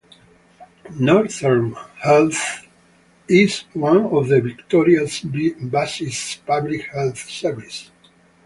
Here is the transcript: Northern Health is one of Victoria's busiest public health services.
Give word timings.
Northern 0.99 1.73
Health 2.01 2.65
is 3.27 3.65
one 3.73 4.05
of 4.07 4.29
Victoria's 4.29 5.19
busiest 5.19 6.43
public 6.43 6.87
health 6.87 7.19
services. 7.29 7.91